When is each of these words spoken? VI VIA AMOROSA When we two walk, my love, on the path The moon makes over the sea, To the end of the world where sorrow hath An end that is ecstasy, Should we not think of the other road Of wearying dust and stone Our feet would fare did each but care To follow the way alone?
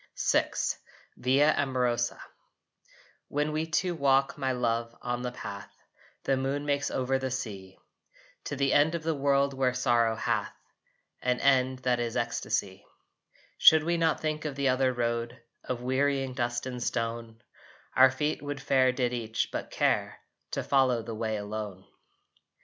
VI 0.31 0.49
VIA 1.15 1.53
AMOROSA 1.59 2.19
When 3.27 3.51
we 3.51 3.67
two 3.67 3.93
walk, 3.93 4.35
my 4.35 4.51
love, 4.51 4.95
on 4.99 5.21
the 5.21 5.31
path 5.31 5.69
The 6.23 6.35
moon 6.37 6.65
makes 6.65 6.89
over 6.89 7.19
the 7.19 7.29
sea, 7.29 7.77
To 8.45 8.55
the 8.55 8.73
end 8.73 8.95
of 8.95 9.03
the 9.03 9.13
world 9.13 9.53
where 9.53 9.75
sorrow 9.75 10.15
hath 10.15 10.55
An 11.21 11.39
end 11.39 11.79
that 11.83 11.99
is 11.99 12.17
ecstasy, 12.17 12.83
Should 13.59 13.83
we 13.83 13.95
not 13.95 14.19
think 14.19 14.43
of 14.43 14.55
the 14.55 14.69
other 14.69 14.91
road 14.91 15.39
Of 15.63 15.83
wearying 15.83 16.33
dust 16.33 16.65
and 16.65 16.81
stone 16.81 17.43
Our 17.95 18.09
feet 18.09 18.41
would 18.41 18.59
fare 18.59 18.91
did 18.91 19.13
each 19.13 19.49
but 19.51 19.69
care 19.69 20.17
To 20.53 20.63
follow 20.63 21.03
the 21.03 21.13
way 21.13 21.37
alone? 21.37 21.85